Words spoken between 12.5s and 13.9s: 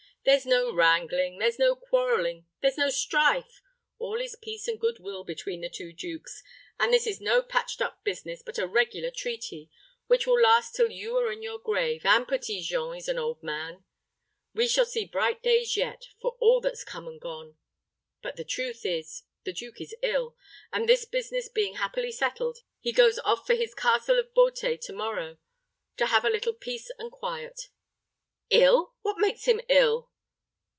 Jean is an old man.